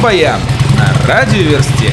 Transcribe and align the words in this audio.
Рок-баян 0.00 0.40
на 0.78 1.06
радиоверсте. 1.06 1.92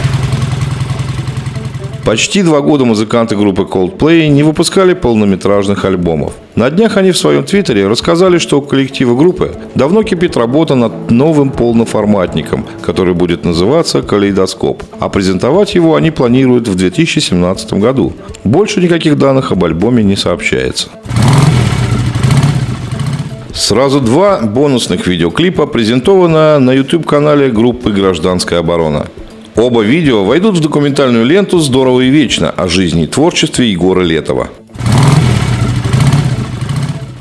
Почти 2.06 2.42
два 2.42 2.62
года 2.62 2.86
музыканты 2.86 3.36
группы 3.36 3.64
Coldplay 3.64 4.30
не 4.30 4.44
выпускали 4.44 4.94
полнометражных 4.94 5.84
альбомов. 5.84 6.32
На 6.56 6.70
днях 6.70 6.96
они 6.96 7.12
в 7.12 7.18
своем 7.18 7.44
твиттере 7.44 7.88
рассказали, 7.88 8.38
что 8.38 8.60
у 8.60 8.62
коллектива 8.62 9.14
группы 9.14 9.56
давно 9.76 10.04
кипит 10.04 10.38
работа 10.38 10.76
над 10.76 11.12
новым 11.12 11.50
полноформатником, 11.50 12.66
который 12.82 13.14
будет 13.14 13.44
называться 13.44 14.02
«Калейдоскоп», 14.02 14.84
а 15.00 15.10
презентовать 15.10 15.76
его 15.76 15.96
они 15.96 16.12
планируют 16.12 16.70
в 16.70 16.76
2017 16.76 17.74
году. 17.74 18.14
Больше 18.46 18.80
никаких 18.80 19.18
данных 19.18 19.52
об 19.52 19.66
альбоме 19.66 20.04
не 20.04 20.16
сообщается. 20.16 20.88
Сразу 23.58 24.00
два 24.02 24.40
бонусных 24.40 25.08
видеоклипа 25.08 25.66
презентовано 25.66 26.60
на 26.60 26.72
YouTube-канале 26.74 27.50
группы 27.50 27.92
«Гражданская 27.92 28.60
оборона». 28.60 29.08
Оба 29.56 29.82
видео 29.82 30.24
войдут 30.24 30.58
в 30.58 30.62
документальную 30.62 31.26
ленту 31.26 31.58
«Здорово 31.58 32.02
и 32.02 32.10
вечно» 32.10 32.52
о 32.52 32.68
жизни 32.68 33.06
и 33.06 33.08
творчестве 33.08 33.72
Егора 33.72 34.02
Летова. 34.04 34.50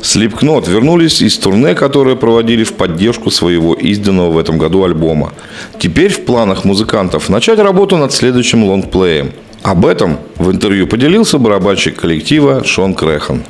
Слепкнот 0.03 0.69
вернулись 0.69 1.23
из 1.23 1.39
турне, 1.39 1.75
которое 1.75 2.17
проводили 2.17 2.65
в 2.65 2.75
поддержку 2.75 3.30
своего 3.30 3.73
изданного 3.73 4.30
в 4.30 4.39
этом 4.39 4.59
году 4.59 4.85
альбома. 4.85 5.33
Теперь 5.79 6.13
в 6.13 6.27
планах 6.27 6.66
музыкантов 6.66 7.30
начать 7.30 7.59
работу 7.59 7.97
над 7.97 8.13
следующим 8.13 8.63
лонгплеем. 8.65 9.33
Об 9.63 9.87
этом 9.87 10.19
в 10.37 10.51
интервью 10.51 10.87
поделился 10.87 11.39
барабанщик 11.39 11.99
коллектива 11.99 12.63
Шон 12.63 12.93
Крехан. 12.93 13.43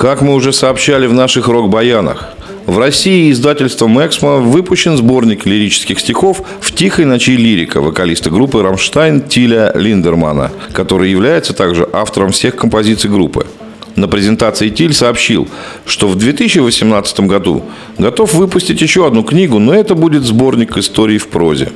Как 0.00 0.22
мы 0.22 0.34
уже 0.34 0.54
сообщали 0.54 1.06
в 1.06 1.12
наших 1.12 1.46
рок-баянах, 1.46 2.30
в 2.64 2.78
России 2.78 3.30
издательством 3.30 4.00
«Эксмо» 4.00 4.36
выпущен 4.38 4.96
сборник 4.96 5.44
лирических 5.44 6.00
стихов 6.00 6.40
«В 6.62 6.74
тихой 6.74 7.04
ночи 7.04 7.36
лирика» 7.36 7.82
вокалиста 7.82 8.30
группы 8.30 8.62
«Рамштайн» 8.62 9.20
Тиля 9.20 9.72
Линдермана, 9.74 10.52
который 10.72 11.10
является 11.10 11.52
также 11.52 11.86
автором 11.92 12.30
всех 12.30 12.56
композиций 12.56 13.10
группы. 13.10 13.46
На 13.94 14.08
презентации 14.08 14.70
Тиль 14.70 14.94
сообщил, 14.94 15.48
что 15.84 16.08
в 16.08 16.14
2018 16.14 17.20
году 17.20 17.64
готов 17.98 18.32
выпустить 18.32 18.80
еще 18.80 19.06
одну 19.06 19.22
книгу, 19.22 19.58
но 19.58 19.74
это 19.74 19.94
будет 19.94 20.22
сборник 20.22 20.78
историй 20.78 21.18
в 21.18 21.28
прозе. 21.28 21.72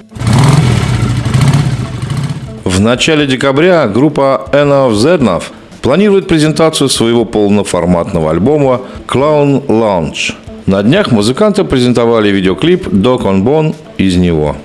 В 2.65 2.81
начале 2.81 3.27
декабря 3.27 3.87
группа 3.87 4.49
Anna 4.51 4.89
of 4.89 4.95
Zernov 4.95 5.43
планирует 5.85 6.27
презентацию 6.27 6.89
своего 6.89 7.25
полноформатного 7.25 8.33
альбома 8.33 8.81
Clown 9.07 9.65
Lounge– 9.69 10.35
на 10.67 10.83
днях 10.83 11.13
музыканты 11.13 11.63
презентовали 11.63 12.31
видеоклип 12.31 12.87
«Dog 12.87 13.25
on 13.25 13.43
Bone» 13.43 13.75
из 13.99 14.17
него. 14.17 14.57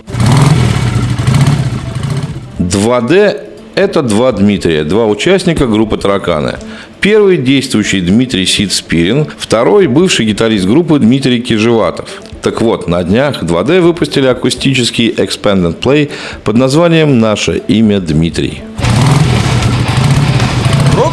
2D– 2.58 3.38
это 3.76 4.02
два 4.02 4.32
Дмитрия, 4.32 4.86
два 4.86 5.08
участника 5.08 5.68
группы 5.68 5.98
«Тараканы». 5.98 6.56
Первый– 7.02 7.36
действующий 7.52 8.00
Дмитрий 8.00 8.46
Сид 8.46 8.72
Спирин, 8.72 9.28
второй– 9.38 9.88
бывший 9.88 10.26
гитарист 10.26 10.66
группы 10.66 11.00
Дмитрий 11.00 11.42
Кижеватов. 11.42 12.22
Так 12.42 12.62
вот, 12.62 12.88
на 12.88 13.04
днях 13.04 13.44
2D 13.44 13.82
выпустили 13.82 14.28
акустический 14.28 15.10
Expanded 15.10 15.80
Play 15.82 16.12
под 16.46 16.56
названием 16.56 17.20
«Наше 17.20 17.62
имя 17.68 18.00
Дмитрий». 18.00 18.64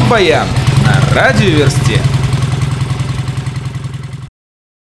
Рок-баян 0.06 0.46
на 0.84 1.14
радиоверсте. 1.20 2.00